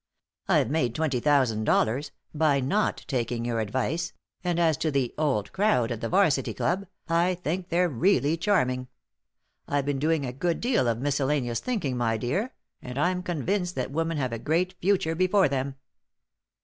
"I've 0.47 0.71
made 0.71 0.95
twenty 0.95 1.19
thousand 1.19 1.65
dollars 1.65 2.09
by 2.33 2.59
not 2.59 3.05
taking 3.07 3.45
your 3.45 3.59
advice 3.59 4.13
and 4.43 4.59
as 4.59 4.75
to 4.77 4.89
the 4.89 5.13
'Old 5.15 5.51
Crowd' 5.53 5.91
at 5.91 6.01
the 6.01 6.09
'Varsity 6.09 6.55
Club, 6.55 6.87
I 7.07 7.35
think 7.35 7.69
they're 7.69 7.87
really 7.87 8.35
charming. 8.35 8.87
I've 9.67 9.85
been 9.85 9.99
doing 9.99 10.25
a 10.25 10.33
good 10.33 10.59
deal 10.59 10.87
of 10.87 10.97
miscellaneous 10.97 11.59
thinking, 11.59 11.97
my 11.97 12.17
dear, 12.17 12.51
and 12.81 12.97
I'm 12.97 13.21
convinced 13.21 13.75
that 13.75 13.91
women 13.91 14.17
have 14.17 14.33
a 14.33 14.39
great 14.39 14.73
future 14.81 15.13
before 15.13 15.47
them." 15.47 15.75